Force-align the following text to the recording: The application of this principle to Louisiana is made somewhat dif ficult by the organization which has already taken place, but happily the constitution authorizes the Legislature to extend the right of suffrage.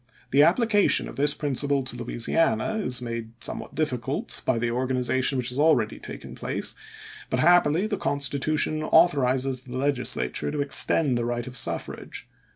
The 0.31 0.41
application 0.41 1.07
of 1.07 1.15
this 1.15 1.35
principle 1.35 1.83
to 1.83 1.95
Louisiana 1.95 2.79
is 2.79 3.03
made 3.03 3.33
somewhat 3.39 3.75
dif 3.75 3.91
ficult 3.91 4.43
by 4.45 4.57
the 4.57 4.71
organization 4.71 5.37
which 5.37 5.49
has 5.49 5.59
already 5.59 5.99
taken 5.99 6.33
place, 6.33 6.73
but 7.29 7.39
happily 7.39 7.85
the 7.85 7.97
constitution 7.97 8.81
authorizes 8.81 9.61
the 9.61 9.77
Legislature 9.77 10.49
to 10.49 10.59
extend 10.59 11.19
the 11.19 11.25
right 11.25 11.45
of 11.45 11.55
suffrage. 11.55 12.27